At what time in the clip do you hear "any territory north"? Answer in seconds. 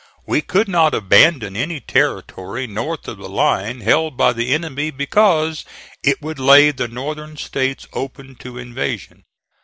1.55-3.07